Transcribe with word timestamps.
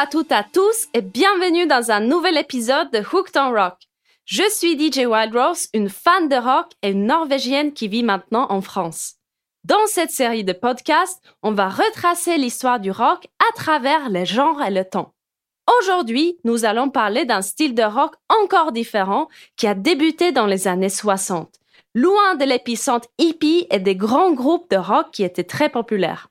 À 0.00 0.06
toutes 0.06 0.30
et 0.30 0.34
à 0.36 0.44
tous 0.44 0.86
et 0.94 1.02
bienvenue 1.02 1.66
dans 1.66 1.90
un 1.90 1.98
nouvel 1.98 2.36
épisode 2.36 2.88
de 2.92 3.00
Hooked 3.00 3.36
on 3.36 3.50
Rock. 3.50 3.74
Je 4.26 4.48
suis 4.48 4.78
DJ 4.78 5.06
Wild 5.06 5.34
Rose, 5.34 5.66
une 5.74 5.88
fan 5.88 6.28
de 6.28 6.36
rock 6.36 6.70
et 6.82 6.90
une 6.90 7.06
Norvégienne 7.06 7.72
qui 7.72 7.88
vit 7.88 8.04
maintenant 8.04 8.46
en 8.48 8.60
France. 8.60 9.14
Dans 9.64 9.88
cette 9.88 10.12
série 10.12 10.44
de 10.44 10.52
podcasts, 10.52 11.20
on 11.42 11.50
va 11.50 11.68
retracer 11.68 12.38
l'histoire 12.38 12.78
du 12.78 12.92
rock 12.92 13.26
à 13.40 13.52
travers 13.56 14.08
les 14.08 14.24
genres 14.24 14.62
et 14.62 14.70
le 14.70 14.84
temps. 14.84 15.14
Aujourd'hui, 15.80 16.38
nous 16.44 16.64
allons 16.64 16.90
parler 16.90 17.24
d'un 17.24 17.42
style 17.42 17.74
de 17.74 17.82
rock 17.82 18.14
encore 18.28 18.70
différent 18.70 19.26
qui 19.56 19.66
a 19.66 19.74
débuté 19.74 20.30
dans 20.30 20.46
les 20.46 20.68
années 20.68 20.90
60, 20.90 21.56
loin 21.96 22.36
de 22.36 22.44
l'épicentre 22.44 23.08
hippie 23.18 23.66
et 23.72 23.80
des 23.80 23.96
grands 23.96 24.30
groupes 24.30 24.70
de 24.70 24.76
rock 24.76 25.08
qui 25.10 25.24
étaient 25.24 25.42
très 25.42 25.70
populaires. 25.70 26.28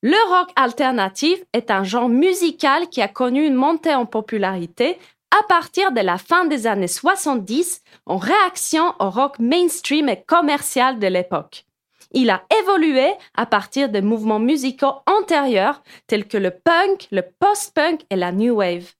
Le 0.00 0.16
rock 0.28 0.50
alternatif 0.54 1.40
est 1.52 1.72
un 1.72 1.82
genre 1.82 2.08
musical 2.08 2.88
qui 2.88 3.02
a 3.02 3.08
connu 3.08 3.44
une 3.44 3.56
montée 3.56 3.96
en 3.96 4.06
popularité 4.06 4.96
à 5.36 5.42
partir 5.48 5.90
de 5.90 6.00
la 6.00 6.18
fin 6.18 6.44
des 6.44 6.68
années 6.68 6.86
70 6.86 7.82
en 8.06 8.16
réaction 8.16 8.94
au 9.00 9.10
rock 9.10 9.40
mainstream 9.40 10.08
et 10.08 10.22
commercial 10.22 11.00
de 11.00 11.08
l'époque. 11.08 11.64
Il 12.12 12.30
a 12.30 12.44
évolué 12.62 13.12
à 13.34 13.44
partir 13.44 13.88
de 13.88 14.00
mouvements 14.00 14.38
musicaux 14.38 14.94
antérieurs 15.06 15.82
tels 16.06 16.28
que 16.28 16.38
le 16.38 16.50
punk, 16.50 17.08
le 17.10 17.22
post-punk 17.40 18.02
et 18.08 18.16
la 18.16 18.30
new 18.30 18.54
wave. 18.54 18.92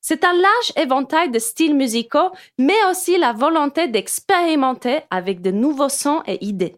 C'est 0.00 0.24
un 0.24 0.32
large 0.32 0.72
éventail 0.76 1.30
de 1.30 1.38
styles 1.38 1.76
musicaux, 1.76 2.30
mais 2.58 2.82
aussi 2.90 3.18
la 3.18 3.34
volonté 3.34 3.88
d'expérimenter 3.88 5.00
avec 5.10 5.42
de 5.42 5.50
nouveaux 5.50 5.90
sons 5.90 6.22
et 6.26 6.42
idées. 6.42 6.76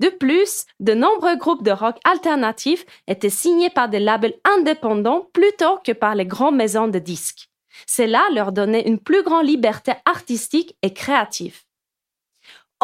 De 0.00 0.08
plus, 0.08 0.66
de 0.80 0.94
nombreux 0.94 1.36
groupes 1.36 1.62
de 1.62 1.70
rock 1.70 1.96
alternatifs 2.04 2.84
étaient 3.06 3.30
signés 3.30 3.70
par 3.70 3.88
des 3.88 4.00
labels 4.00 4.38
indépendants 4.58 5.28
plutôt 5.32 5.78
que 5.84 5.92
par 5.92 6.14
les 6.14 6.26
grandes 6.26 6.56
maisons 6.56 6.88
de 6.88 6.98
disques. 6.98 7.48
Cela 7.86 8.22
leur 8.32 8.52
donnait 8.52 8.86
une 8.86 8.98
plus 8.98 9.22
grande 9.22 9.46
liberté 9.46 9.92
artistique 10.04 10.76
et 10.82 10.92
créative. 10.92 11.62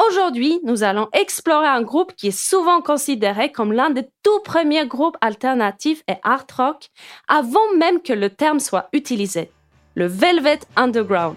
Aujourd'hui, 0.06 0.60
nous 0.62 0.84
allons 0.84 1.08
explorer 1.12 1.66
un 1.66 1.82
groupe 1.82 2.14
qui 2.14 2.28
est 2.28 2.30
souvent 2.30 2.80
considéré 2.80 3.50
comme 3.50 3.72
l'un 3.72 3.90
des 3.90 4.08
tout 4.22 4.40
premiers 4.44 4.86
groupes 4.86 5.16
alternatifs 5.20 6.04
et 6.08 6.14
art 6.22 6.46
rock 6.56 6.88
avant 7.26 7.72
même 7.76 8.00
que 8.00 8.12
le 8.12 8.30
terme 8.30 8.60
soit 8.60 8.88
utilisé, 8.92 9.50
le 9.96 10.06
Velvet 10.06 10.60
Underground. 10.76 11.36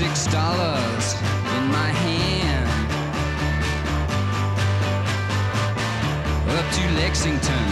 six 0.00 0.26
dollars 0.28 1.14
in 1.56 1.64
my 1.68 1.90
hand. 2.04 2.70
Up 6.56 6.66
to 6.76 6.82
Lexington, 7.00 7.66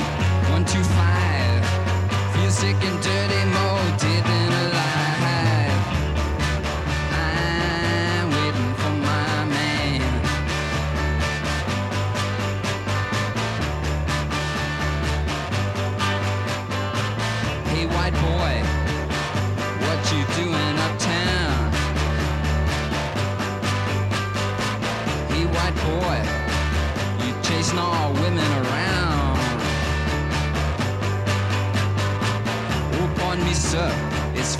125. 0.52 2.34
Feel 2.34 2.50
sick 2.50 2.76
and 2.88 3.00
dirty, 3.02 3.42
more 3.56 3.86
did 3.96 4.37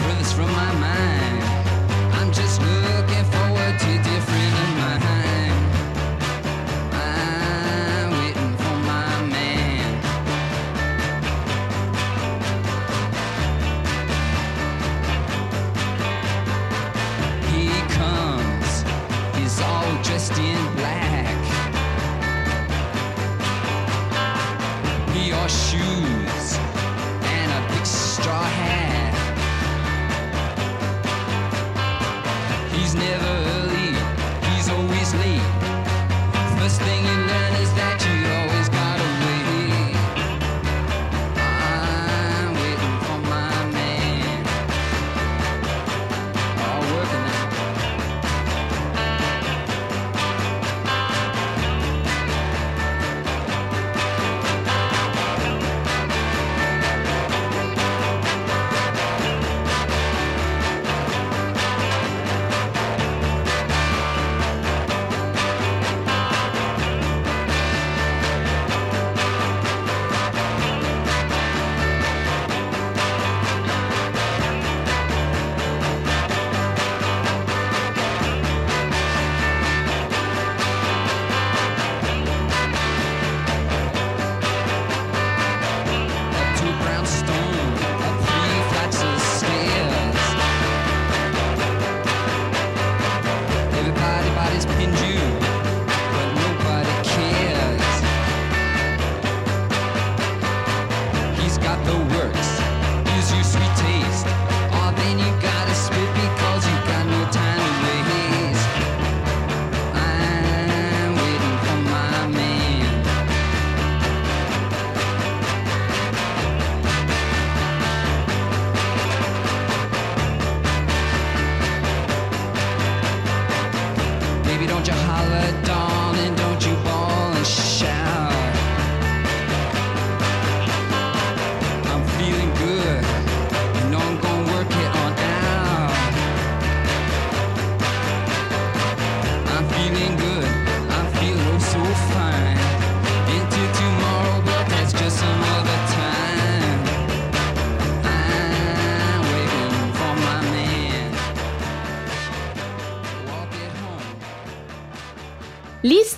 prince 0.09 0.33
from 0.33 0.51
my 0.53 0.73
mind. 0.81 1.38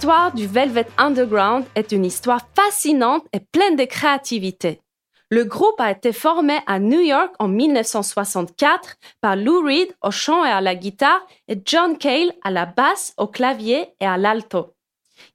L'histoire 0.01 0.33
du 0.33 0.47
Velvet 0.47 0.87
Underground 0.97 1.67
est 1.75 1.93
une 1.93 2.07
histoire 2.07 2.41
fascinante 2.55 3.27
et 3.35 3.41
pleine 3.41 3.77
de 3.77 3.85
créativité. 3.85 4.81
Le 5.29 5.45
groupe 5.45 5.79
a 5.79 5.91
été 5.91 6.15
formé 6.15 6.57
à 6.67 6.79
New 6.79 7.01
York 7.01 7.35
en 7.39 7.49
1964 7.49 8.97
par 9.21 9.37
Lou 9.37 9.61
Reed 9.61 9.95
au 10.03 10.11
chant 10.11 10.43
et 10.43 10.49
à 10.49 10.63
la 10.63 10.75
guitare 10.75 11.21
et 11.49 11.61
John 11.67 11.99
Cale 11.99 12.33
à 12.43 12.51
la 12.51 12.65
basse, 12.65 13.13
au 13.19 13.27
clavier 13.27 13.89
et 14.01 14.07
à 14.07 14.17
l'alto. 14.17 14.73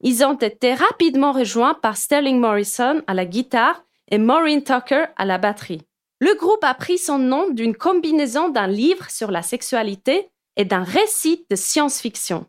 Ils 0.01 0.25
ont 0.25 0.33
été 0.33 0.73
rapidement 0.73 1.31
rejoints 1.31 1.75
par 1.75 1.95
Sterling 1.95 2.39
Morrison 2.39 3.03
à 3.06 3.13
la 3.13 3.25
guitare 3.25 3.83
et 4.09 4.17
Maureen 4.17 4.63
Tucker 4.63 5.06
à 5.15 5.25
la 5.25 5.38
batterie. 5.38 5.83
Le 6.19 6.33
groupe 6.33 6.63
a 6.63 6.73
pris 6.73 6.97
son 6.97 7.19
nom 7.19 7.51
d'une 7.51 7.75
combinaison 7.75 8.50
d'un 8.50 8.65
livre 8.65 9.12
sur 9.12 9.29
la 9.29 9.44
sexualité 9.44 10.27
et 10.57 10.65
d'un 10.65 10.83
récit 10.83 11.45
de 11.51 11.56
science-fiction. 11.56 12.47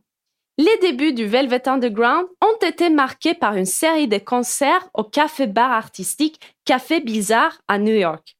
Les 0.59 0.79
débuts 0.79 1.13
du 1.13 1.27
Velvet 1.27 1.69
Underground 1.69 2.27
ont 2.41 2.67
été 2.67 2.89
marqués 2.89 3.35
par 3.35 3.57
une 3.57 3.67
série 3.67 4.09
de 4.09 4.17
concerts 4.17 4.89
au 4.95 5.05
café-bar 5.05 5.71
artistique 5.71 6.41
Café 6.65 7.01
Bizarre 7.01 7.59
à 7.69 7.77
New 7.77 7.93
York. 7.93 8.39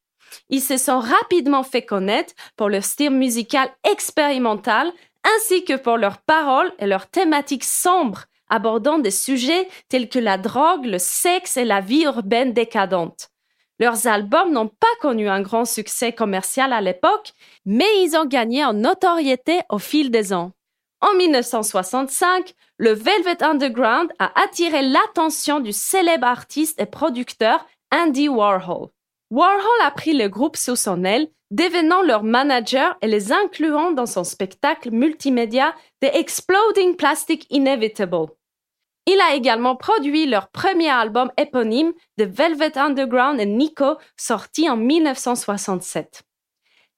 Ils 0.49 0.61
se 0.61 0.77
sont 0.77 0.97
rapidement 0.97 1.61
fait 1.61 1.83
connaître 1.83 2.33
pour 2.55 2.69
leur 2.69 2.83
style 2.83 3.11
musical 3.11 3.69
expérimental 3.83 4.91
ainsi 5.35 5.63
que 5.63 5.75
pour 5.75 5.97
leurs 5.97 6.17
paroles 6.17 6.73
et 6.79 6.87
leurs 6.87 7.05
thématiques 7.05 7.63
sombres 7.63 8.23
abordant 8.49 8.97
des 8.97 9.11
sujets 9.11 9.67
tels 9.87 10.09
que 10.09 10.17
la 10.17 10.39
drogue, 10.39 10.85
le 10.85 10.97
sexe 10.97 11.55
et 11.55 11.65
la 11.65 11.81
vie 11.81 12.05
urbaine 12.05 12.51
décadente. 12.51 13.29
Leurs 13.79 14.07
albums 14.07 14.51
n'ont 14.51 14.69
pas 14.69 14.87
connu 15.01 15.29
un 15.29 15.41
grand 15.41 15.65
succès 15.65 16.13
commercial 16.13 16.73
à 16.73 16.81
l'époque, 16.81 17.33
mais 17.63 18.01
ils 18.01 18.17
ont 18.17 18.25
gagné 18.25 18.65
en 18.65 18.73
notoriété 18.73 19.59
au 19.69 19.77
fil 19.77 20.09
des 20.09 20.33
ans. 20.33 20.51
En 20.99 21.13
1965, 21.15 22.55
le 22.77 22.91
Velvet 22.91 23.43
Underground 23.43 24.11
a 24.17 24.31
attiré 24.41 24.81
l'attention 24.81 25.59
du 25.59 25.71
célèbre 25.71 26.25
artiste 26.25 26.81
et 26.81 26.87
producteur 26.87 27.65
Andy 27.91 28.27
Warhol. 28.27 28.89
Warhol 29.29 29.81
a 29.83 29.91
pris 29.91 30.13
le 30.13 30.27
groupe 30.27 30.57
sous 30.57 30.75
son 30.75 31.03
aile, 31.03 31.27
devenant 31.51 32.01
leur 32.01 32.23
manager 32.23 32.97
et 33.01 33.07
les 33.07 33.31
incluant 33.31 33.91
dans 33.91 34.05
son 34.07 34.23
spectacle 34.23 34.89
multimédia 34.91 35.75
The 36.01 36.09
Exploding 36.13 36.95
Plastic 36.95 37.45
Inevitable. 37.51 38.27
Il 39.05 39.21
a 39.21 39.35
également 39.35 39.75
produit 39.75 40.25
leur 40.25 40.49
premier 40.49 40.89
album 40.89 41.31
éponyme 41.37 41.93
The 42.17 42.23
Velvet 42.23 42.77
Underground 42.77 43.39
et 43.39 43.45
Nico, 43.45 43.97
sorti 44.17 44.69
en 44.69 44.75
1967. 44.75 46.26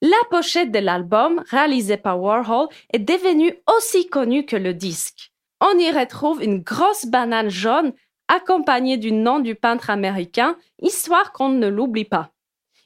La 0.01 0.18
pochette 0.30 0.72
de 0.72 0.80
l'album, 0.80 1.44
réalisée 1.50 1.98
par 1.98 2.22
Warhol, 2.22 2.69
est 2.94 3.00
devenue 3.00 3.54
aussi 3.78 4.07
connue 4.07 4.46
que 4.46 4.56
le 4.56 4.74
disque. 4.74 5.34
On 5.60 5.78
y 5.78 5.92
retrouve 5.92 6.42
une 6.42 6.60
grosse 6.60 7.06
banane 7.06 7.50
jaune 7.50 7.94
accompagnée 8.30 8.96
du 8.96 9.12
nom 9.12 9.40
du 9.40 9.56
peintre 9.56 9.90
américain, 9.90 10.56
histoire 10.81 11.34
qu'on 11.34 11.50
ne 11.50 11.68
l'oublie 11.68 12.06
pas. 12.06 12.31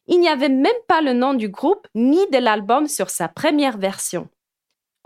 Il 0.07 0.19
n'y 0.19 0.29
avait 0.29 0.49
même 0.49 0.71
pas 0.87 1.01
le 1.01 1.13
nom 1.13 1.35
du 1.35 1.49
groupe 1.49 1.87
ni 1.93 2.19
de 2.31 2.39
l'album 2.39 2.87
sur 2.87 3.11
sa 3.11 3.27
première 3.27 3.77
version. 3.77 4.27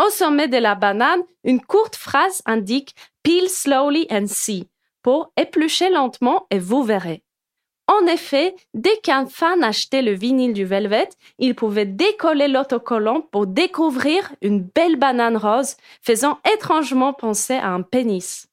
Au 0.01 0.09
sommet 0.09 0.47
de 0.47 0.57
la 0.57 0.75
banane, 0.75 1.23
une 1.43 1.61
courte 1.61 1.95
phrase 1.95 2.41
indique 2.45 2.95
Peel 3.21 3.49
slowly 3.49 4.07
and 4.09 4.27
see 4.27 4.69
pour 5.01 5.33
éplucher 5.35 5.89
lentement 5.89 6.47
et 6.51 6.59
vous 6.59 6.83
verrez. 6.83 7.23
En 7.87 8.05
effet, 8.05 8.53
dès 8.73 8.97
qu'un 8.97 9.27
fan 9.27 9.63
achetait 9.63 10.01
le 10.01 10.11
vinyle 10.11 10.53
du 10.53 10.65
Velvet, 10.65 11.07
il 11.39 11.55
pouvait 11.55 11.85
décoller 11.85 12.49
l'autocollant 12.49 13.21
pour 13.21 13.47
découvrir 13.47 14.33
une 14.41 14.61
belle 14.61 14.97
banane 14.97 15.37
rose, 15.37 15.77
faisant 16.01 16.39
étrangement 16.53 17.13
penser 17.13 17.55
à 17.55 17.69
un 17.69 17.81
pénis. 17.81 18.47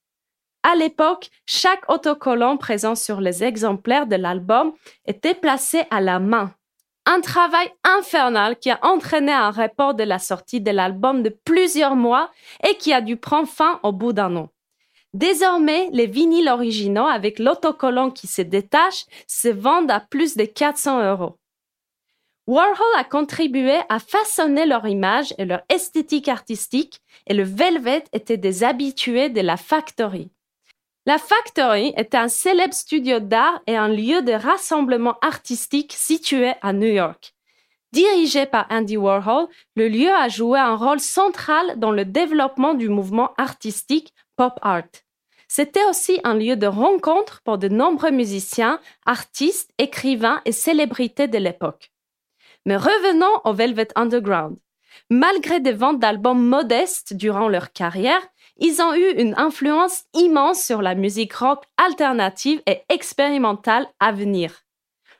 À 0.62 0.76
l'époque, 0.76 1.30
chaque 1.46 1.90
autocollant 1.90 2.56
présent 2.56 2.94
sur 2.94 3.20
les 3.20 3.42
exemplaires 3.42 4.06
de 4.06 4.16
l'album 4.16 4.72
était 5.04 5.34
placé 5.34 5.82
à 5.90 6.00
la 6.00 6.20
main. 6.20 6.54
Un 7.04 7.20
travail 7.20 7.70
infernal 7.82 8.56
qui 8.58 8.70
a 8.70 8.78
entraîné 8.82 9.32
un 9.32 9.50
report 9.50 9.94
de 9.94 10.04
la 10.04 10.18
sortie 10.18 10.62
de 10.62 10.70
l'album 10.70 11.22
de 11.22 11.28
plusieurs 11.28 11.96
mois 11.96 12.30
et 12.66 12.76
qui 12.76 12.94
a 12.94 13.02
dû 13.02 13.18
prendre 13.18 13.48
fin 13.48 13.78
au 13.82 13.92
bout 13.92 14.14
d'un 14.14 14.36
an. 14.36 14.48
Désormais, 15.14 15.90
les 15.92 16.08
vinyles 16.08 16.48
originaux 16.48 17.06
avec 17.06 17.38
l'autocollant 17.38 18.10
qui 18.10 18.26
se 18.26 18.42
détache 18.42 19.06
se 19.28 19.48
vendent 19.48 19.92
à 19.92 20.00
plus 20.00 20.36
de 20.36 20.44
400 20.44 21.08
euros. 21.08 21.38
Warhol 22.48 22.84
a 22.96 23.04
contribué 23.04 23.78
à 23.88 24.00
façonner 24.00 24.66
leur 24.66 24.88
image 24.88 25.32
et 25.38 25.44
leur 25.44 25.62
esthétique 25.68 26.28
artistique 26.28 27.00
et 27.28 27.32
le 27.32 27.44
Velvet 27.44 28.02
était 28.12 28.36
des 28.36 28.64
habitués 28.64 29.30
de 29.30 29.40
la 29.40 29.56
Factory. 29.56 30.30
La 31.06 31.18
Factory 31.18 31.94
est 31.96 32.16
un 32.16 32.28
célèbre 32.28 32.74
studio 32.74 33.20
d'art 33.20 33.62
et 33.68 33.76
un 33.76 33.88
lieu 33.88 34.20
de 34.20 34.32
rassemblement 34.32 35.16
artistique 35.22 35.92
situé 35.92 36.54
à 36.60 36.72
New 36.72 36.92
York. 36.92 37.34
Dirigé 37.92 38.46
par 38.46 38.66
Andy 38.68 38.96
Warhol, 38.96 39.46
le 39.76 39.88
lieu 39.88 40.10
a 40.10 40.28
joué 40.28 40.58
un 40.58 40.74
rôle 40.74 40.98
central 40.98 41.78
dans 41.78 41.92
le 41.92 42.04
développement 42.04 42.74
du 42.74 42.88
mouvement 42.88 43.32
artistique 43.38 44.12
pop 44.36 44.58
art. 44.62 45.03
C'était 45.56 45.84
aussi 45.88 46.18
un 46.24 46.34
lieu 46.34 46.56
de 46.56 46.66
rencontre 46.66 47.40
pour 47.44 47.58
de 47.58 47.68
nombreux 47.68 48.10
musiciens, 48.10 48.80
artistes, 49.06 49.70
écrivains 49.78 50.42
et 50.46 50.50
célébrités 50.50 51.28
de 51.28 51.38
l'époque. 51.38 51.92
Mais 52.66 52.76
revenons 52.76 53.40
au 53.44 53.52
Velvet 53.52 53.86
Underground. 53.94 54.56
Malgré 55.10 55.60
des 55.60 55.70
ventes 55.70 56.00
d'albums 56.00 56.44
modestes 56.44 57.14
durant 57.14 57.46
leur 57.46 57.70
carrière, 57.70 58.20
ils 58.56 58.82
ont 58.82 58.94
eu 58.94 59.08
une 59.12 59.36
influence 59.38 60.02
immense 60.12 60.60
sur 60.60 60.82
la 60.82 60.96
musique 60.96 61.34
rock 61.34 61.62
alternative 61.76 62.60
et 62.66 62.80
expérimentale 62.88 63.86
à 64.00 64.10
venir. 64.10 64.62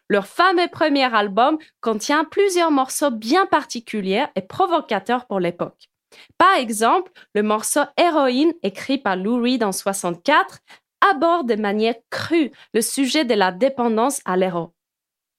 Leur 0.08 0.26
fameux 0.26 0.66
premier 0.66 1.14
album 1.14 1.58
contient 1.80 2.24
plusieurs 2.24 2.72
morceaux 2.72 3.12
bien 3.12 3.46
particuliers 3.46 4.26
et 4.34 4.42
provocateurs 4.42 5.26
pour 5.26 5.38
l'époque. 5.38 5.90
Par 6.38 6.54
exemple, 6.56 7.10
le 7.34 7.42
morceau 7.42 7.80
Héroïne, 7.96 8.52
écrit 8.62 8.98
par 8.98 9.16
Lou 9.16 9.40
Reed 9.42 9.62
en 9.62 9.72
64, 9.72 10.58
aborde 11.00 11.48
de 11.48 11.56
manière 11.56 11.96
crue 12.10 12.50
le 12.72 12.80
sujet 12.80 13.24
de 13.24 13.34
la 13.34 13.52
dépendance 13.52 14.20
à 14.24 14.36
l'héros. 14.36 14.72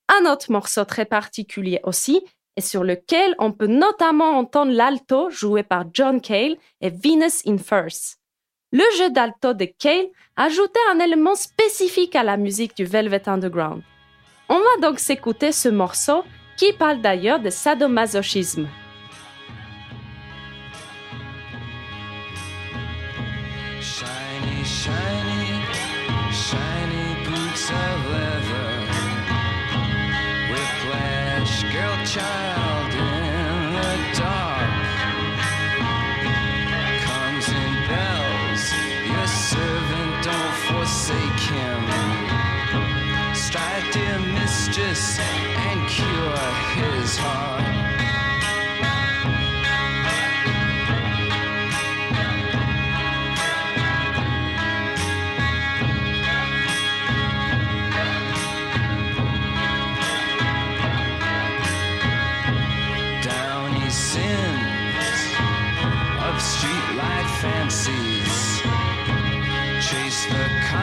Un 0.07 0.31
autre 0.31 0.51
morceau 0.51 0.85
très 0.85 1.05
particulier 1.05 1.79
aussi, 1.83 2.23
et 2.57 2.61
sur 2.61 2.83
lequel 2.83 3.35
on 3.39 3.51
peut 3.51 3.67
notamment 3.67 4.37
entendre 4.37 4.71
l'alto 4.71 5.29
joué 5.29 5.63
par 5.63 5.85
John 5.93 6.21
Cale 6.21 6.55
et 6.81 6.89
Venus 6.89 7.45
in 7.45 7.57
First. 7.57 8.19
Le 8.71 8.83
jeu 8.97 9.09
d'alto 9.09 9.53
de 9.53 9.65
Cale 9.65 10.07
ajoutait 10.35 10.79
un 10.91 10.99
élément 10.99 11.35
spécifique 11.35 12.15
à 12.15 12.23
la 12.23 12.37
musique 12.37 12.75
du 12.75 12.85
Velvet 12.85 13.27
Underground. 13.27 13.81
On 14.49 14.59
va 14.59 14.87
donc 14.87 14.99
s'écouter 14.99 15.51
ce 15.51 15.69
morceau 15.69 16.23
qui 16.57 16.71
parle 16.73 17.01
d'ailleurs 17.01 17.39
de 17.39 17.49
sadomasochisme. 17.49 18.67
shine. 32.15 32.44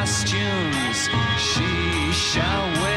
Costumes 0.03 1.09
she 1.39 2.13
shall 2.13 2.73
wear. 2.83 2.92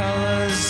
Colors 0.00 0.69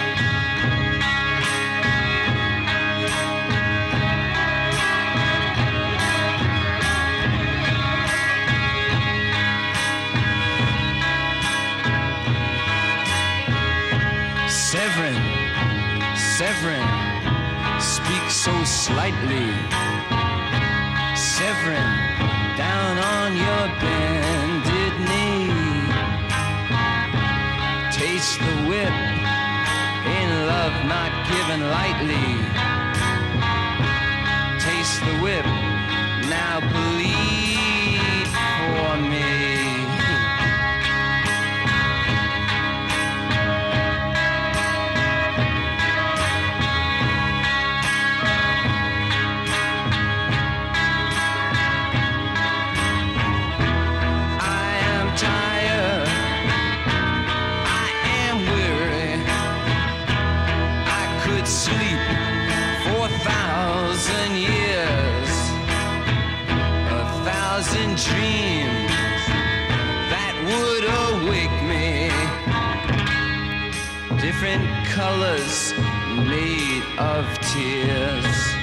Slightly. 18.71 19.47
severing 21.15 21.91
down 22.57 22.97
on 22.97 23.29
your 23.35 23.63
bended 23.83 24.93
knee. 25.09 25.51
Taste 27.91 28.39
the 28.39 28.55
whip 28.69 28.97
in 30.19 30.29
love 30.51 30.75
not 30.95 31.11
given 31.31 31.61
lightly. 31.77 32.27
Taste 34.67 34.99
the 35.07 35.15
whip, 35.23 35.45
now 36.29 36.59
bleed 36.71 38.27
for 38.33 38.97
me. 39.09 39.40
Thousand 63.91 64.35
years, 64.37 65.29
a 66.91 67.03
thousand 67.25 67.97
dreams 67.97 68.91
that 70.13 70.33
would 70.47 70.85
awake 71.11 71.57
me. 71.67 72.07
Different 74.21 74.63
colors 74.87 75.73
made 76.25 76.83
of 76.97 77.25
tears. 77.51 78.60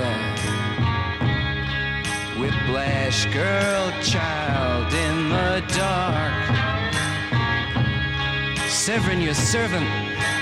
Leather. 0.00 0.40
Whiplash 2.38 3.26
girl, 3.26 3.92
child 4.02 4.92
in 4.92 5.28
the 5.28 5.62
dark. 5.76 6.32
Severin, 8.68 9.20
your 9.20 9.34
servant, 9.34 9.88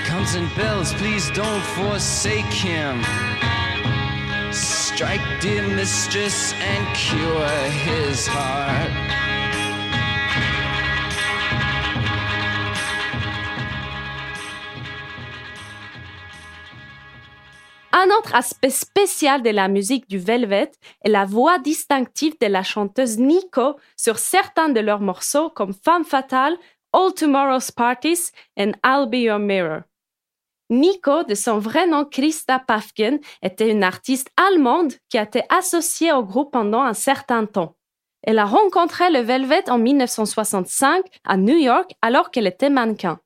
comes 0.05 0.35
and 0.35 0.53
bells. 0.55 0.93
Please 0.93 1.29
don't 1.31 1.63
forsake 1.75 2.45
him. 2.45 3.03
Strike, 4.51 5.41
dear 5.41 5.67
mistress, 5.67 6.53
and 6.53 6.95
cure 6.95 7.47
his 7.69 8.27
heart. 8.27 9.18
Un 18.01 18.11
autre 18.17 18.33
aspect 18.33 18.69
spécial 18.69 19.41
de 19.41 19.49
la 19.49 19.67
musique 19.67 20.07
du 20.07 20.19
Velvet 20.19 20.71
est 21.03 21.09
la 21.09 21.25
voix 21.25 21.59
distinctive 21.59 22.33
de 22.39 22.47
la 22.47 22.63
chanteuse 22.63 23.17
Nico 23.17 23.75
sur 23.97 24.19
certains 24.19 24.69
de 24.69 24.79
leurs 24.79 25.01
morceaux 25.01 25.49
comme 25.49 25.73
Femme 25.73 26.05
fatale, 26.05 26.55
All 26.93 27.13
Tomorrow's 27.13 27.71
Parties 27.71 28.31
et 28.55 28.71
I'll 28.85 29.09
Be 29.09 29.15
Your 29.15 29.39
Mirror. 29.39 29.81
Nico, 30.69 31.23
de 31.23 31.35
son 31.35 31.59
vrai 31.59 31.87
nom 31.87 32.05
Christa 32.05 32.59
Pafken, 32.59 33.19
était 33.43 33.69
une 33.69 33.83
artiste 33.83 34.29
allemande 34.37 34.93
qui 35.09 35.17
a 35.17 35.23
été 35.23 35.43
associée 35.49 36.13
au 36.13 36.23
groupe 36.23 36.53
pendant 36.53 36.83
un 36.83 36.93
certain 36.93 37.45
temps. 37.45 37.75
Elle 38.23 38.39
a 38.39 38.45
rencontré 38.45 39.11
le 39.11 39.19
Velvet 39.19 39.69
en 39.69 39.77
1965 39.77 41.03
à 41.25 41.35
New 41.35 41.57
York 41.57 41.91
alors 42.01 42.31
qu'elle 42.31 42.47
était 42.47 42.69
mannequin. 42.69 43.19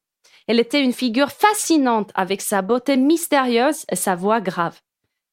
Elle 0.47 0.59
était 0.59 0.83
une 0.83 0.93
figure 0.93 1.31
fascinante 1.31 2.11
avec 2.15 2.41
sa 2.41 2.61
beauté 2.61 2.97
mystérieuse 2.97 3.85
et 3.89 3.95
sa 3.95 4.15
voix 4.15 4.41
grave. 4.41 4.79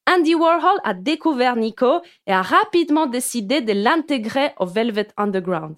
Andy 0.09 0.35
Warhol 0.35 0.79
a 0.83 0.93
découvert 0.93 1.55
Nico 1.55 2.01
et 2.27 2.33
a 2.33 2.41
rapidement 2.41 3.05
décidé 3.05 3.61
de 3.61 3.73
l'intégrer 3.73 4.53
au 4.59 4.65
Velvet 4.65 5.09
Underground. 5.17 5.75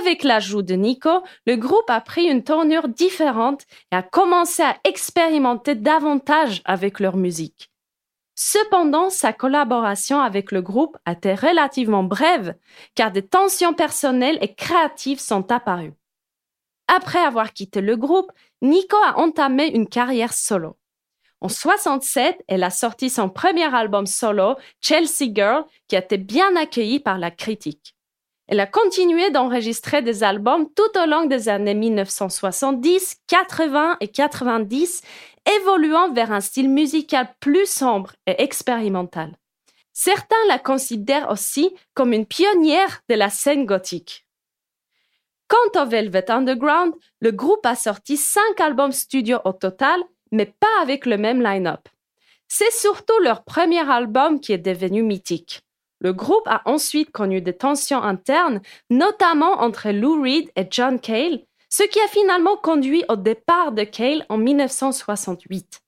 Avec 0.00 0.22
l'ajout 0.22 0.62
de 0.62 0.74
Nico, 0.74 1.22
le 1.46 1.56
groupe 1.56 1.88
a 1.88 2.00
pris 2.00 2.24
une 2.24 2.42
tournure 2.42 2.88
différente 2.88 3.64
et 3.92 3.96
a 3.96 4.02
commencé 4.02 4.62
à 4.62 4.78
expérimenter 4.84 5.74
davantage 5.74 6.62
avec 6.64 7.00
leur 7.00 7.16
musique. 7.16 7.70
Cependant, 8.34 9.10
sa 9.10 9.32
collaboration 9.32 10.20
avec 10.20 10.50
le 10.50 10.62
groupe 10.62 10.96
a 11.04 11.12
été 11.12 11.34
relativement 11.34 12.02
brève, 12.02 12.56
car 12.94 13.12
des 13.12 13.26
tensions 13.26 13.74
personnelles 13.74 14.38
et 14.40 14.54
créatives 14.54 15.20
sont 15.20 15.52
apparues. 15.52 15.92
Après 16.88 17.20
avoir 17.20 17.52
quitté 17.52 17.80
le 17.80 17.96
groupe, 17.96 18.30
Nico 18.62 18.96
a 19.04 19.18
entamé 19.18 19.66
une 19.68 19.88
carrière 19.88 20.32
solo. 20.32 20.76
En 21.40 21.48
67, 21.48 22.42
elle 22.48 22.62
a 22.62 22.70
sorti 22.70 23.10
son 23.10 23.28
premier 23.28 23.74
album 23.74 24.06
solo, 24.06 24.56
Chelsea 24.80 25.30
Girl, 25.34 25.64
qui 25.88 25.96
a 25.96 25.98
été 25.98 26.16
bien 26.16 26.56
accueilli 26.56 27.00
par 27.00 27.18
la 27.18 27.30
critique. 27.30 27.94
Elle 28.46 28.60
a 28.60 28.66
continué 28.66 29.30
d'enregistrer 29.30 30.02
des 30.02 30.22
albums 30.22 30.68
tout 30.74 30.98
au 30.98 31.06
long 31.06 31.24
des 31.24 31.48
années 31.48 31.74
1970, 31.74 33.16
80 33.26 33.96
et 34.00 34.08
90, 34.08 35.02
évoluant 35.58 36.12
vers 36.12 36.32
un 36.32 36.40
style 36.40 36.68
musical 36.68 37.28
plus 37.40 37.66
sombre 37.66 38.12
et 38.26 38.42
expérimental. 38.42 39.36
Certains 39.92 40.36
la 40.48 40.58
considèrent 40.58 41.30
aussi 41.30 41.74
comme 41.94 42.12
une 42.12 42.26
pionnière 42.26 43.00
de 43.08 43.14
la 43.14 43.30
scène 43.30 43.64
gothique. 43.64 44.23
Quant 45.54 45.82
au 45.82 45.86
Velvet 45.86 46.32
Underground, 46.32 46.94
le 47.20 47.30
groupe 47.30 47.64
a 47.64 47.76
sorti 47.76 48.16
cinq 48.16 48.58
albums 48.58 48.90
studio 48.90 49.38
au 49.44 49.52
total, 49.52 50.00
mais 50.32 50.46
pas 50.46 50.82
avec 50.82 51.06
le 51.06 51.16
même 51.16 51.40
line-up. 51.40 51.88
C'est 52.48 52.72
surtout 52.72 53.20
leur 53.22 53.44
premier 53.44 53.88
album 53.88 54.40
qui 54.40 54.52
est 54.52 54.58
devenu 54.58 55.04
mythique. 55.04 55.62
Le 56.00 56.12
groupe 56.12 56.46
a 56.46 56.62
ensuite 56.64 57.12
connu 57.12 57.40
des 57.40 57.56
tensions 57.56 58.02
internes, 58.02 58.62
notamment 58.90 59.62
entre 59.62 59.90
Lou 59.90 60.20
Reed 60.22 60.50
et 60.56 60.66
John 60.68 60.98
Cale, 60.98 61.44
ce 61.68 61.84
qui 61.84 62.00
a 62.00 62.08
finalement 62.08 62.56
conduit 62.56 63.04
au 63.08 63.14
départ 63.14 63.70
de 63.70 63.84
Cale 63.84 64.26
en 64.28 64.38
1968. 64.38 65.82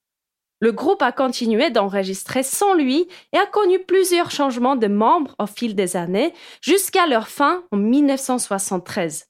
Le 0.60 0.70
groupe 0.70 1.02
a 1.02 1.10
continué 1.10 1.70
d'enregistrer 1.70 2.44
sans 2.44 2.74
lui 2.74 3.08
et 3.32 3.38
a 3.38 3.46
connu 3.46 3.80
plusieurs 3.80 4.30
changements 4.30 4.76
de 4.76 4.86
membres 4.86 5.34
au 5.40 5.46
fil 5.46 5.74
des 5.74 5.96
années 5.96 6.32
jusqu'à 6.60 7.08
leur 7.08 7.26
fin 7.26 7.64
en 7.72 7.78
1973. 7.78 9.26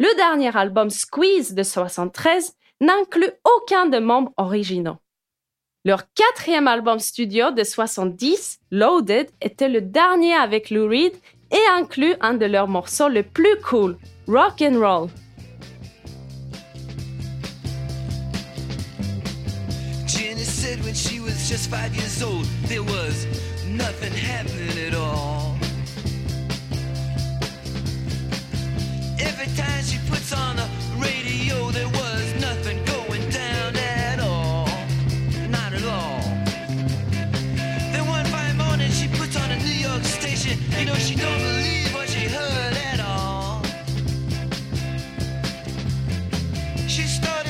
Le 0.00 0.14
dernier 0.16 0.56
album 0.56 0.90
Squeeze 0.90 1.54
de 1.54 1.64
73 1.64 2.54
n'inclut 2.80 3.32
aucun 3.42 3.86
des 3.86 3.98
membres 3.98 4.32
originaux. 4.36 4.98
Leur 5.84 6.04
quatrième 6.14 6.68
album 6.68 7.00
studio 7.00 7.50
de 7.50 7.64
70, 7.64 8.60
Loaded, 8.70 9.28
était 9.40 9.68
le 9.68 9.80
dernier 9.80 10.34
avec 10.34 10.70
Lou 10.70 10.86
Reed 10.86 11.14
et 11.50 11.68
inclut 11.74 12.14
un 12.20 12.34
de 12.34 12.46
leurs 12.46 12.68
morceaux 12.68 13.08
le 13.08 13.24
plus 13.24 13.60
cool, 13.68 13.98
Rock 14.28 14.62
and 14.62 14.78
Roll. 14.78 15.08
Every 29.40 29.54
time 29.54 29.84
she 29.84 29.98
puts 30.10 30.32
on 30.32 30.56
the 30.56 30.68
radio, 30.96 31.70
there 31.70 31.86
was 31.86 32.34
nothing 32.40 32.84
going 32.84 33.30
down 33.30 33.76
at 33.76 34.18
all. 34.18 34.66
Not 35.48 35.72
at 35.72 35.84
all. 35.84 36.20
Then 37.92 38.04
one 38.08 38.24
fine 38.26 38.56
morning, 38.56 38.90
she 38.90 39.06
puts 39.06 39.36
on 39.36 39.48
a 39.52 39.56
New 39.58 39.78
York 39.88 40.02
station. 40.02 40.58
You 40.72 40.78
oh, 40.78 40.84
know, 40.86 40.94
she 40.94 41.14
don't 41.14 41.38
believe 41.38 41.94
what 41.94 42.08
she 42.08 42.26
heard 42.26 42.76
at 42.90 42.98
all. 42.98 43.62
She 46.88 47.02
started. 47.02 47.47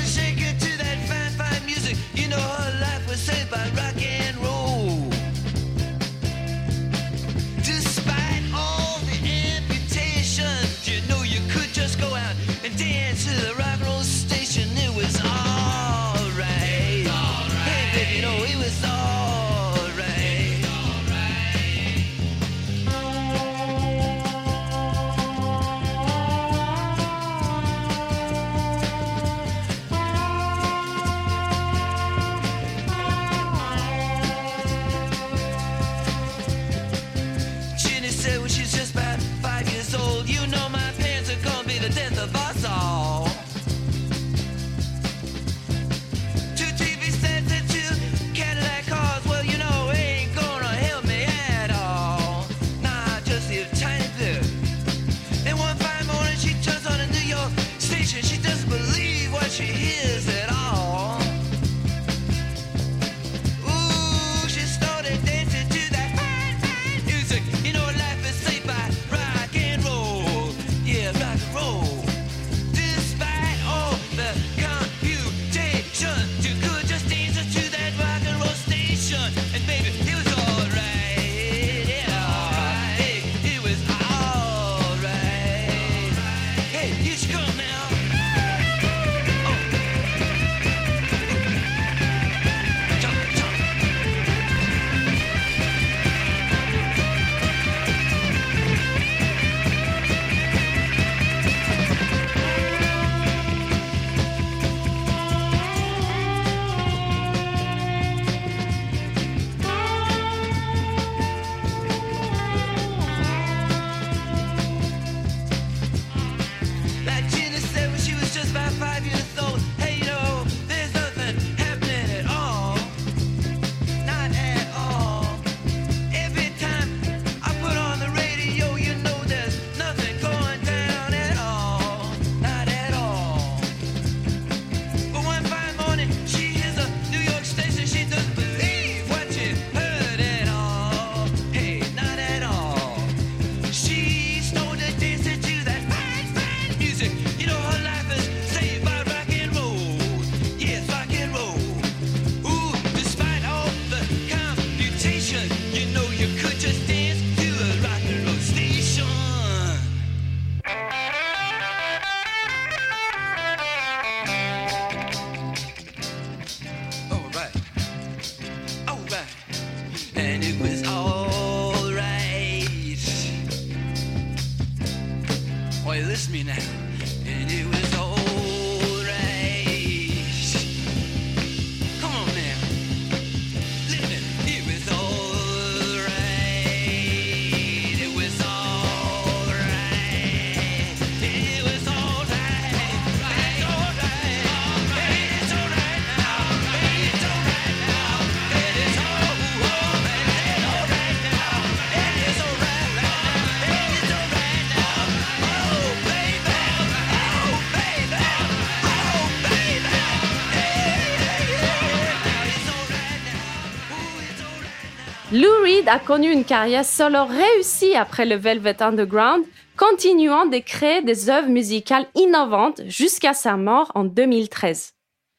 a 215.89 215.99
connu 215.99 216.31
une 216.31 216.45
carrière 216.45 216.85
solo 216.85 217.25
réussie 217.25 217.95
après 217.95 218.27
le 218.27 218.35
Velvet 218.35 218.83
Underground, 218.83 219.47
continuant 219.77 220.45
de 220.45 220.59
créer 220.59 221.01
des 221.01 221.31
œuvres 221.31 221.49
musicales 221.49 222.07
innovantes 222.15 222.83
jusqu'à 222.87 223.33
sa 223.33 223.57
mort 223.57 223.91
en 223.95 224.05
2013. 224.05 224.93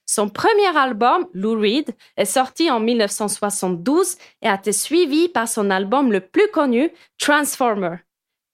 Son 0.07 0.27
premier 0.27 0.75
album, 0.75 1.27
Lou 1.33 1.59
Reed, 1.59 1.93
est 2.17 2.25
sorti 2.25 2.71
en 2.71 2.79
1972 2.79 4.17
et 4.41 4.47
a 4.47 4.55
été 4.55 4.71
suivi 4.71 5.29
par 5.29 5.47
son 5.47 5.69
album 5.69 6.11
le 6.11 6.19
plus 6.19 6.49
connu, 6.51 6.89
Transformer. 7.19 7.97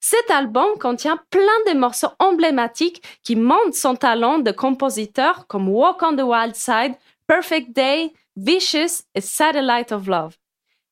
Cet 0.02 0.30
album 0.30 0.78
contient 0.80 1.18
plein 1.30 1.74
de 1.74 1.78
morceaux 1.78 2.12
emblématiques 2.20 3.02
qui 3.24 3.38
montrent 3.38 3.76
son 3.76 3.96
talent 3.96 4.40
de 4.40 4.52
compositeur 4.52 5.48
comme 5.48 5.70
Walk 5.70 6.04
on 6.04 6.18
the 6.18 6.22
Wild 6.22 6.56
Side, 6.56 6.96
Perfect 7.26 7.72
Day, 7.74 8.12
Vicious 8.36 9.04
et 9.16 9.22
Satellite 9.22 9.94
of 9.94 10.08
Love. 10.08 10.36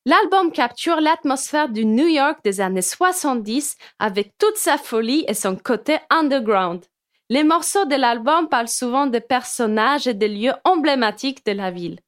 L'album 0.06 0.52
capture 0.52 1.00
l'atmosphère 1.00 1.70
du 1.70 1.86
New 1.86 2.06
York 2.06 2.40
des 2.44 2.60
années 2.60 2.82
70 2.82 3.76
avec 3.98 4.32
toute 4.36 4.58
sa 4.58 4.76
folie 4.76 5.24
et 5.28 5.32
son 5.32 5.56
côté 5.56 5.96
underground. 6.10 6.84
Les 7.30 7.42
morceaux 7.42 7.86
de 7.86 7.94
l'album 7.94 8.50
parlent 8.50 8.68
souvent 8.68 9.06
des 9.06 9.22
personnages 9.22 10.06
et 10.06 10.12
des 10.12 10.28
lieux 10.28 10.52
emblématiques 10.64 11.46
de 11.46 11.52
la 11.52 11.70
ville. 11.70 12.00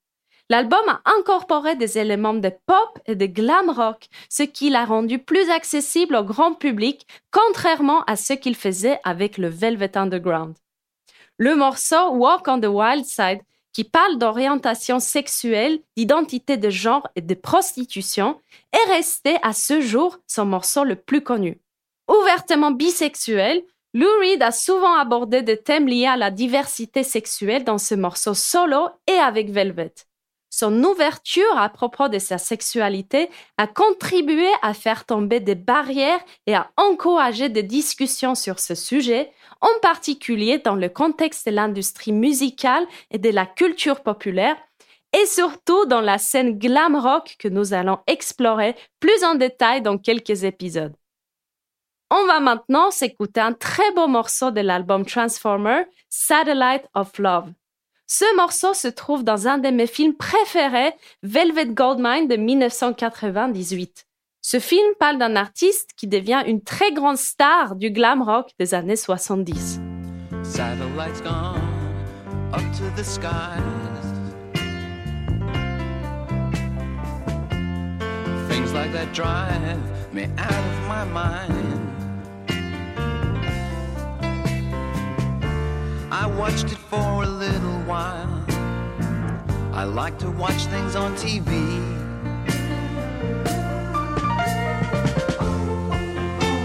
L'album 0.50 0.86
a 0.88 1.00
incorporé 1.06 1.74
des 1.74 1.96
éléments 1.96 2.34
de 2.34 2.50
pop 2.66 2.98
et 3.06 3.14
de 3.14 3.24
glam 3.24 3.70
rock, 3.70 4.08
ce 4.28 4.42
qui 4.42 4.68
l'a 4.68 4.84
rendu 4.84 5.18
plus 5.18 5.48
accessible 5.48 6.16
au 6.16 6.22
grand 6.22 6.52
public, 6.52 7.06
contrairement 7.30 8.02
à 8.04 8.16
ce 8.16 8.34
qu'il 8.34 8.56
faisait 8.56 9.00
avec 9.04 9.38
le 9.38 9.48
Velvet 9.48 9.96
Underground. 9.96 10.54
Le 11.38 11.56
morceau 11.56 12.10
Walk 12.10 12.46
on 12.46 12.60
the 12.60 12.66
Wild 12.66 13.06
Side 13.06 13.40
qui 13.76 13.84
parle 13.84 14.16
d'orientation 14.16 15.00
sexuelle, 15.00 15.80
d'identité 15.98 16.56
de 16.56 16.70
genre 16.70 17.06
et 17.14 17.20
de 17.20 17.34
prostitution, 17.34 18.40
est 18.72 18.90
resté 18.90 19.36
à 19.42 19.52
ce 19.52 19.82
jour 19.82 20.16
son 20.26 20.46
morceau 20.46 20.82
le 20.82 20.96
plus 20.96 21.20
connu. 21.20 21.60
Ouvertement 22.08 22.70
bisexuel, 22.70 23.62
Lou 23.92 24.06
Reed 24.22 24.40
a 24.42 24.50
souvent 24.50 24.94
abordé 24.94 25.42
des 25.42 25.58
thèmes 25.58 25.88
liés 25.88 26.06
à 26.06 26.16
la 26.16 26.30
diversité 26.30 27.02
sexuelle 27.02 27.64
dans 27.64 27.76
ce 27.76 27.94
morceau 27.94 28.32
solo 28.32 28.88
et 29.06 29.18
avec 29.18 29.50
Velvet. 29.50 29.92
Son 30.58 30.82
ouverture 30.84 31.58
à 31.58 31.68
propos 31.68 32.08
de 32.08 32.18
sa 32.18 32.38
sexualité 32.38 33.28
a 33.58 33.66
contribué 33.66 34.48
à 34.62 34.72
faire 34.72 35.04
tomber 35.04 35.38
des 35.38 35.54
barrières 35.54 36.24
et 36.46 36.54
à 36.54 36.70
encourager 36.78 37.50
des 37.50 37.62
discussions 37.62 38.34
sur 38.34 38.58
ce 38.58 38.74
sujet, 38.74 39.30
en 39.60 39.80
particulier 39.82 40.56
dans 40.56 40.74
le 40.74 40.88
contexte 40.88 41.44
de 41.44 41.52
l'industrie 41.52 42.12
musicale 42.12 42.86
et 43.10 43.18
de 43.18 43.28
la 43.28 43.44
culture 43.44 44.02
populaire, 44.02 44.56
et 45.12 45.26
surtout 45.26 45.84
dans 45.84 46.00
la 46.00 46.16
scène 46.16 46.58
glam 46.58 46.96
rock 46.96 47.36
que 47.38 47.48
nous 47.48 47.74
allons 47.74 47.98
explorer 48.06 48.76
plus 48.98 49.24
en 49.24 49.34
détail 49.34 49.82
dans 49.82 49.98
quelques 49.98 50.44
épisodes. 50.44 50.96
On 52.10 52.24
va 52.24 52.40
maintenant 52.40 52.90
s'écouter 52.90 53.40
un 53.40 53.52
très 53.52 53.92
beau 53.92 54.06
morceau 54.06 54.50
de 54.50 54.62
l'album 54.62 55.04
Transformer, 55.04 55.82
Satellite 56.08 56.88
of 56.94 57.18
Love. 57.18 57.52
Ce 58.08 58.36
morceau 58.36 58.72
se 58.72 58.86
trouve 58.86 59.24
dans 59.24 59.48
un 59.48 59.58
de 59.58 59.68
mes 59.68 59.88
films 59.88 60.14
préférés, 60.14 60.94
Velvet 61.24 61.66
Goldmine 61.66 62.28
de 62.28 62.36
1998. 62.36 64.06
Ce 64.42 64.60
film 64.60 64.86
parle 65.00 65.18
d'un 65.18 65.34
artiste 65.34 65.90
qui 65.96 66.06
devient 66.06 66.44
une 66.46 66.62
très 66.62 66.92
grande 66.92 67.16
star 67.16 67.74
du 67.74 67.90
glam 67.90 68.22
rock 68.22 68.52
des 68.60 68.74
années 68.74 68.94
70. 68.94 69.80
Satellites 70.44 71.20
gone 71.24 71.60
up 72.54 72.62
to 72.78 72.84
the 72.94 73.04
skies. 73.04 73.60
Things 78.48 78.72
like 78.72 78.92
that 78.92 79.12
drive 79.12 79.80
me 80.12 80.26
out 80.38 80.52
of 80.52 80.88
my 80.88 81.04
mind. 81.12 81.85
I 86.18 86.24
watched 86.24 86.72
it 86.72 86.78
for 86.78 87.24
a 87.24 87.26
little 87.26 87.78
while. 87.82 88.42
I 89.74 89.84
like 89.84 90.18
to 90.20 90.30
watch 90.30 90.64
things 90.64 90.96
on 90.96 91.14
TV. 91.14 91.50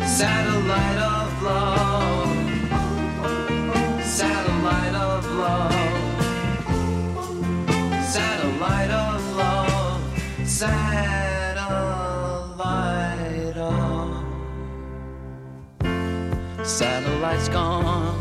Satellite 0.07 0.99
of 0.99 1.43
love. 1.43 2.29
Satellite 4.05 4.95
of 4.95 5.25
love. 5.43 5.73
Satellite 8.05 8.91
of 8.91 9.35
love. 9.35 10.47
Satellite. 10.47 11.41
Satellite's 16.63 17.49
gone 17.49 18.20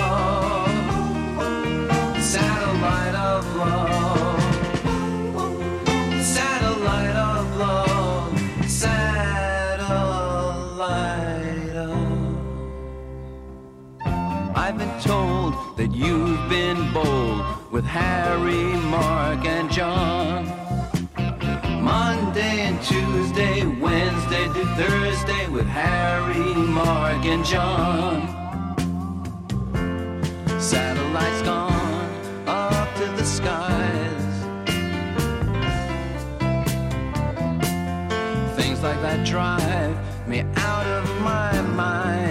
I've 14.71 14.77
been 14.77 15.01
told 15.01 15.75
that 15.75 15.93
you've 15.93 16.47
been 16.47 16.93
bold 16.93 17.43
with 17.73 17.83
Harry, 17.83 18.63
Mark, 18.87 19.43
and 19.43 19.69
John. 19.69 20.45
Monday 21.83 22.61
and 22.61 22.81
Tuesday, 22.81 23.65
Wednesday 23.65 24.45
to 24.45 24.65
Thursday 24.77 25.49
with 25.49 25.67
Harry, 25.67 26.53
Mark, 26.53 27.25
and 27.25 27.43
John. 27.43 28.29
Satellites 30.57 31.41
gone 31.41 32.47
up 32.47 32.95
to 32.95 33.05
the 33.17 33.25
skies. 33.25 34.23
Things 38.55 38.81
like 38.81 39.01
that 39.01 39.25
drive 39.25 39.97
me 40.29 40.45
out 40.55 40.87
of 40.87 41.21
my 41.21 41.59
mind. 41.61 42.30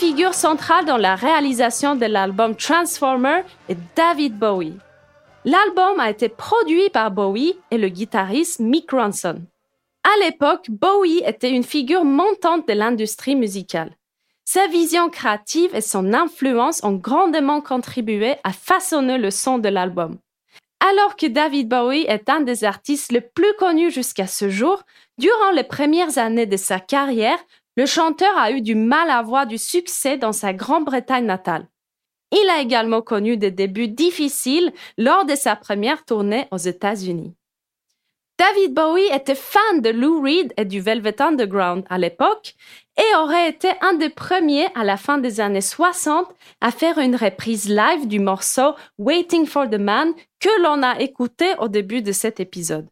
Figures 0.00 0.32
centrales 0.32 0.86
dans 0.86 0.96
la 0.96 1.14
réalisation 1.14 1.94
de 1.94 2.06
l'album 2.06 2.56
Transformer 2.56 3.42
est 3.68 3.76
David 3.94 4.38
Bowie. 4.38 4.78
L'album 5.44 6.00
a 6.00 6.08
été 6.08 6.30
produit 6.30 6.88
par 6.88 7.10
Bowie 7.10 7.54
et 7.70 7.76
le 7.76 7.90
guitariste 7.90 8.60
Mick 8.60 8.92
Ronson. 8.92 9.42
À 10.02 10.24
l'époque, 10.24 10.70
Bowie 10.70 11.22
était 11.26 11.50
une 11.50 11.64
figure 11.64 12.06
montante 12.06 12.66
de 12.66 12.72
l'industrie 12.72 13.36
musicale. 13.36 13.90
Sa 14.46 14.68
vision 14.68 15.10
créative 15.10 15.74
et 15.74 15.82
son 15.82 16.14
influence 16.14 16.82
ont 16.82 16.94
grandement 16.94 17.60
contribué 17.60 18.36
à 18.42 18.54
façonner 18.54 19.18
le 19.18 19.30
son 19.30 19.58
de 19.58 19.68
l'album. 19.68 20.16
Alors 20.80 21.14
que 21.14 21.26
David 21.26 21.68
Bowie 21.68 22.06
est 22.08 22.30
un 22.30 22.40
des 22.40 22.64
artistes 22.64 23.12
les 23.12 23.20
plus 23.20 23.52
connus 23.58 23.90
jusqu'à 23.90 24.26
ce 24.26 24.48
jour, 24.48 24.82
durant 25.18 25.50
les 25.50 25.62
premières 25.62 26.16
années 26.16 26.46
de 26.46 26.56
sa 26.56 26.80
carrière, 26.80 27.38
le 27.80 27.86
chanteur 27.86 28.36
a 28.36 28.50
eu 28.50 28.60
du 28.60 28.74
mal 28.74 29.08
à 29.08 29.16
avoir 29.16 29.46
du 29.46 29.56
succès 29.56 30.18
dans 30.18 30.34
sa 30.34 30.52
Grande-Bretagne 30.52 31.24
natale. 31.24 31.66
Il 32.30 32.50
a 32.50 32.60
également 32.60 33.00
connu 33.00 33.38
des 33.38 33.50
débuts 33.50 33.88
difficiles 33.88 34.70
lors 34.98 35.24
de 35.24 35.34
sa 35.34 35.56
première 35.56 36.04
tournée 36.04 36.46
aux 36.50 36.58
États-Unis. 36.58 37.34
David 38.38 38.74
Bowie 38.74 39.08
était 39.10 39.34
fan 39.34 39.80
de 39.80 39.88
Lou 39.88 40.20
Reed 40.20 40.52
et 40.58 40.66
du 40.66 40.82
Velvet 40.82 41.22
Underground 41.22 41.86
à 41.88 41.96
l'époque 41.96 42.54
et 42.98 43.16
aurait 43.16 43.48
été 43.48 43.70
un 43.80 43.94
des 43.94 44.10
premiers 44.10 44.68
à 44.74 44.84
la 44.84 44.98
fin 44.98 45.16
des 45.16 45.40
années 45.40 45.62
60 45.62 46.26
à 46.60 46.70
faire 46.72 46.98
une 46.98 47.16
reprise 47.16 47.66
live 47.70 48.06
du 48.06 48.18
morceau 48.18 48.74
Waiting 48.98 49.46
for 49.46 49.70
the 49.70 49.78
Man 49.78 50.12
que 50.38 50.62
l'on 50.62 50.82
a 50.82 51.00
écouté 51.00 51.54
au 51.60 51.68
début 51.68 52.02
de 52.02 52.12
cet 52.12 52.40
épisode. 52.40 52.86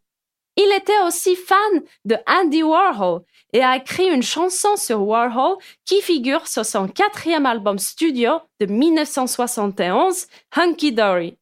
Il 0.61 0.73
était 0.77 1.01
aussi 1.07 1.37
fan 1.37 1.83
de 2.05 2.17
Andy 2.27 2.65
Warhol 2.65 3.23
et 3.53 3.63
a 3.63 3.77
écrit 3.77 4.09
une 4.09 4.25
chanson 4.25 4.75
sur 4.75 5.01
Warhol 5.07 5.57
qui 5.85 6.03
figure 6.03 6.49
sur 6.49 6.67
son 6.67 6.89
quatrième 6.89 7.47
album 7.47 7.79
studio 7.79 8.41
de 8.59 8.67
1971, 8.67 10.27
Hunky 10.57 10.91
Dory. 10.91 11.39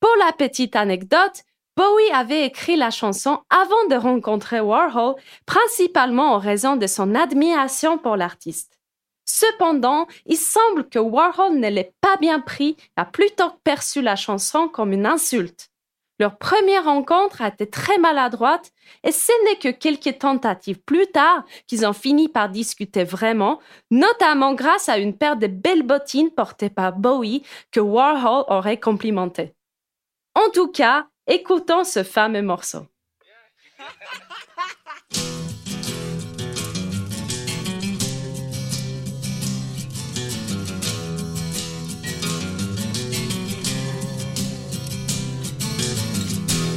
Pour 0.00 0.16
la 0.18 0.32
petite 0.32 0.74
anecdote, 0.74 1.42
Bowie 1.76 2.10
avait 2.14 2.46
écrit 2.46 2.76
la 2.76 2.90
chanson 2.90 3.40
avant 3.50 3.86
de 3.90 3.96
rencontrer 3.96 4.60
Warhol, 4.60 5.16
principalement 5.44 6.32
en 6.32 6.38
raison 6.38 6.76
de 6.76 6.86
son 6.86 7.14
admiration 7.14 7.98
pour 7.98 8.16
l'artiste. 8.16 8.78
Cependant, 9.26 10.06
il 10.24 10.38
semble 10.38 10.88
que 10.88 10.98
Warhol 10.98 11.58
ne 11.58 11.68
l'ait 11.68 11.92
pas 12.00 12.16
bien 12.16 12.40
pris 12.40 12.76
et 12.96 13.00
a 13.00 13.04
plutôt 13.04 13.50
perçu 13.64 14.00
la 14.00 14.16
chanson 14.16 14.66
comme 14.66 14.94
une 14.94 15.04
insulte. 15.04 15.69
Leur 16.20 16.36
première 16.36 16.84
rencontre 16.84 17.40
a 17.40 17.48
été 17.48 17.68
très 17.70 17.96
maladroite 17.96 18.72
et 19.04 19.10
ce 19.10 19.32
n'est 19.44 19.56
que 19.56 19.74
quelques 19.74 20.18
tentatives 20.18 20.78
plus 20.78 21.06
tard 21.06 21.44
qu'ils 21.66 21.86
ont 21.86 21.94
fini 21.94 22.28
par 22.28 22.50
discuter 22.50 23.04
vraiment, 23.04 23.58
notamment 23.90 24.52
grâce 24.52 24.90
à 24.90 24.98
une 24.98 25.16
paire 25.16 25.38
de 25.38 25.46
belles 25.46 25.82
bottines 25.82 26.30
portées 26.30 26.68
par 26.68 26.92
Bowie 26.92 27.42
que 27.70 27.80
Warhol 27.80 28.44
aurait 28.48 28.78
complimenté. 28.78 29.54
En 30.34 30.50
tout 30.50 30.68
cas, 30.68 31.06
écoutons 31.26 31.84
ce 31.84 32.02
fameux 32.02 32.42
morceau. 32.42 32.86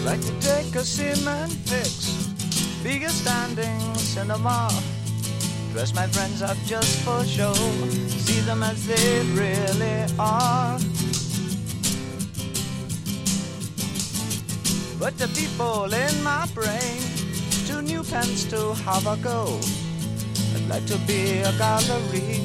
Like 0.06 0.20
to 0.20 0.34
take 0.42 0.76
a 0.76 0.84
cement 0.84 1.54
fix, 1.66 2.28
bigger 2.84 3.08
standing 3.08 3.80
cinema. 3.96 4.70
Dress 5.72 5.96
my 5.96 6.08
friends 6.08 6.42
up 6.42 6.58
just 6.66 7.00
for 7.04 7.24
show, 7.24 7.54
see 7.54 8.42
them 8.42 8.63
as 8.63 8.86
they 8.86 9.22
really 9.32 10.06
are. 10.20 10.78
But 15.00 15.18
the 15.18 15.30
people 15.34 15.94
in 15.94 16.22
my 16.22 16.48
brain, 16.54 17.02
two 17.66 17.82
new 17.82 18.04
pens 18.04 18.44
to 18.52 18.74
have 18.84 19.08
a 19.08 19.16
go. 19.24 19.58
I'd 20.54 20.68
like 20.68 20.86
to 20.88 20.98
be 21.08 21.39
a 21.39 21.52
gallery, 21.58 22.44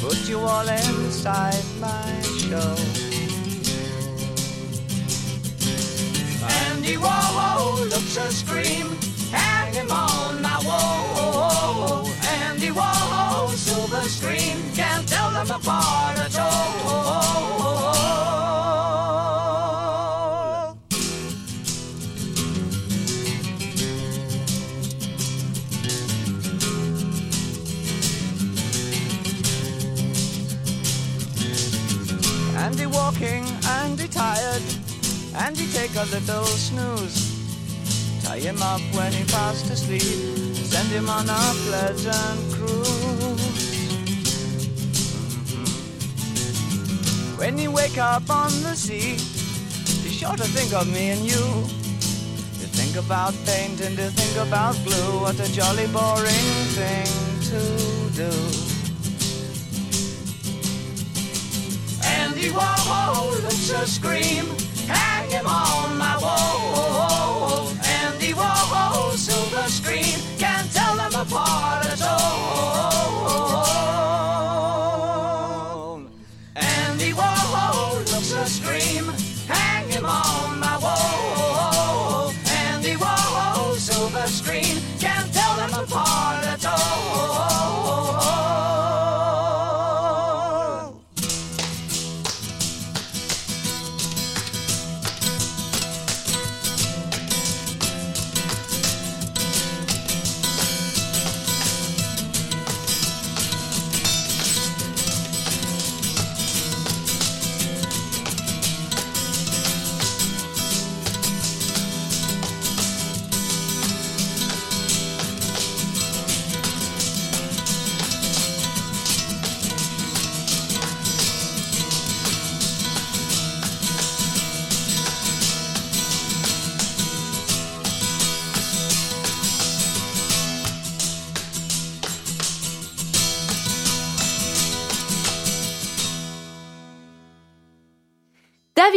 put 0.00 0.28
you 0.28 0.40
all 0.40 0.68
inside 0.68 1.64
my 1.80 2.20
show. 2.48 3.09
Andy 6.90 7.02
Warhol 7.04 7.88
looks 7.88 8.16
a 8.16 8.32
scream, 8.32 8.96
hang 9.30 9.72
him 9.72 9.92
on 9.92 10.42
my 10.42 10.60
wall. 10.66 12.10
Andy 12.42 12.70
Warhol, 12.70 13.50
silver 13.50 14.08
screen, 14.08 14.56
can't 14.74 15.06
tell 15.08 15.30
them 15.30 15.48
apart 15.52 16.18
at 16.18 16.36
all. 16.36 16.80
Andy 32.56 32.86
walking, 32.86 33.44
Andy 33.78 34.08
tired, 34.08 34.62
Andy 35.40 35.66
take 35.72 35.94
a 35.96 36.04
little 36.12 36.44
snooze. 36.44 38.22
Tie 38.22 38.40
him 38.40 38.60
up 38.60 38.82
when 38.92 39.10
he 39.10 39.22
fast 39.24 39.70
asleep, 39.70 40.02
send 40.02 40.88
him 40.88 41.08
on 41.08 41.28
a 41.30 41.42
pleasant 41.64 42.40
cruise. 42.52 43.70
When 47.38 47.56
you 47.56 47.70
wake 47.70 47.96
up 47.96 48.28
on 48.28 48.50
the 48.62 48.74
sea, 48.74 49.16
be 50.04 50.10
sure 50.10 50.36
to 50.36 50.44
think 50.44 50.74
of 50.74 50.86
me 50.86 51.08
and 51.08 51.22
you. 51.22 51.44
You 52.60 52.68
think 52.76 52.96
about 52.96 53.32
paint 53.46 53.80
and 53.80 53.96
you 53.96 54.10
think 54.10 54.46
about 54.46 54.76
glue, 54.84 55.22
what 55.22 55.40
a 55.40 55.50
jolly 55.54 55.86
boring 55.86 56.50
thing 56.76 57.08
to 57.48 57.60
do. 58.14 58.32
Andy 62.04 62.50
Warhol 62.50 63.42
looks 63.42 63.70
a 63.70 63.86
scream. 63.86 64.69
Hang 64.90 65.30
him 65.30 65.46
on 65.46 65.98
my 65.98 66.16
wall. 66.20 66.99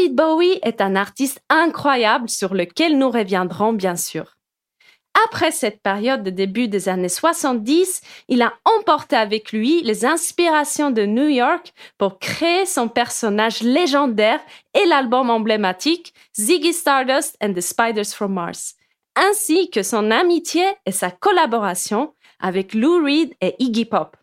David 0.03 0.15
Bowie 0.17 0.59
est 0.63 0.81
un 0.81 0.97
artiste 0.97 1.41
incroyable 1.47 2.27
sur 2.27 2.53
lequel 2.53 2.97
nous 2.97 3.09
reviendrons 3.09 3.71
bien 3.71 3.95
sûr. 3.95 4.35
Après 5.25 5.51
cette 5.51 5.81
période 5.81 6.23
de 6.23 6.29
début 6.29 6.67
des 6.67 6.89
années 6.89 7.07
70, 7.07 8.01
il 8.27 8.41
a 8.41 8.53
emporté 8.65 9.15
avec 9.15 9.53
lui 9.53 9.81
les 9.83 10.03
inspirations 10.03 10.91
de 10.91 11.05
New 11.05 11.29
York 11.29 11.71
pour 11.97 12.19
créer 12.19 12.65
son 12.65 12.89
personnage 12.89 13.61
légendaire 13.61 14.41
et 14.73 14.85
l'album 14.87 15.29
emblématique 15.29 16.13
Ziggy 16.37 16.73
Stardust 16.73 17.37
and 17.41 17.53
the 17.53 17.61
Spiders 17.61 18.13
from 18.13 18.33
Mars, 18.33 18.75
ainsi 19.15 19.69
que 19.69 19.83
son 19.83 20.11
amitié 20.11 20.65
et 20.85 20.91
sa 20.91 21.11
collaboration 21.11 22.13
avec 22.41 22.73
Lou 22.73 23.05
Reed 23.05 23.33
et 23.39 23.55
Iggy 23.59 23.85
Pop. 23.85 24.17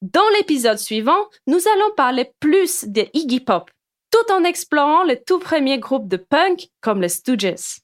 Dans 0.00 0.28
l'épisode 0.38 0.78
suivant, 0.78 1.28
nous 1.48 1.66
allons 1.74 1.92
parler 1.96 2.30
plus 2.38 2.84
de 2.84 3.04
Iggy 3.14 3.40
Pop, 3.40 3.68
tout 4.12 4.32
en 4.32 4.44
explorant 4.44 5.02
le 5.02 5.16
tout 5.16 5.40
premier 5.40 5.78
groupe 5.78 6.06
de 6.06 6.18
punk 6.18 6.68
comme 6.80 7.00
les 7.00 7.08
Stooges. 7.08 7.80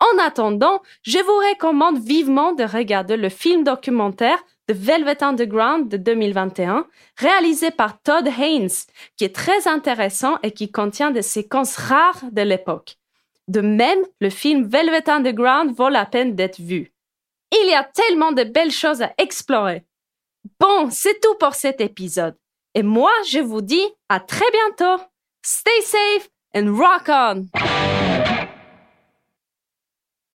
En 0.00 0.18
attendant, 0.18 0.82
je 1.02 1.18
vous 1.18 1.50
recommande 1.50 1.98
vivement 1.98 2.52
de 2.52 2.64
regarder 2.64 3.16
le 3.16 3.28
film 3.28 3.62
documentaire 3.62 4.42
The 4.66 4.72
Velvet 4.72 5.22
Underground 5.22 5.88
de 5.88 5.96
2021, 5.96 6.86
réalisé 7.18 7.70
par 7.70 8.00
Todd 8.02 8.26
Haynes, 8.26 8.70
qui 9.16 9.24
est 9.24 9.34
très 9.34 9.68
intéressant 9.68 10.38
et 10.42 10.52
qui 10.52 10.72
contient 10.72 11.10
des 11.10 11.22
séquences 11.22 11.76
rares 11.76 12.24
de 12.32 12.42
l'époque. 12.42 12.96
De 13.46 13.60
même, 13.60 14.00
le 14.20 14.30
film 14.30 14.64
Velvet 14.66 15.08
Underground 15.08 15.76
vaut 15.76 15.90
la 15.90 16.06
peine 16.06 16.34
d'être 16.34 16.60
vu. 16.60 16.92
Il 17.52 17.68
y 17.68 17.74
a 17.74 17.84
tellement 17.84 18.32
de 18.32 18.44
belles 18.44 18.72
choses 18.72 19.02
à 19.02 19.12
explorer. 19.18 19.84
Bon, 20.58 20.88
c'est 20.90 21.20
tout 21.20 21.34
pour 21.38 21.54
cet 21.54 21.80
épisode. 21.80 22.36
Et 22.74 22.82
moi, 22.82 23.12
je 23.28 23.38
vous 23.38 23.60
dis 23.60 23.86
à 24.08 24.18
très 24.18 24.50
bientôt. 24.50 25.02
Stay 25.46 25.80
safe 25.82 26.30
and 26.54 26.78
rock 26.78 27.10
on! 27.10 27.50